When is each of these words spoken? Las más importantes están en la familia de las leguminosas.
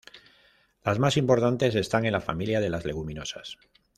Las 0.83 0.97
más 0.97 1.15
importantes 1.15 1.75
están 1.75 2.07
en 2.07 2.13
la 2.13 2.21
familia 2.21 2.59
de 2.59 2.71
las 2.71 2.85
leguminosas. 2.85 3.59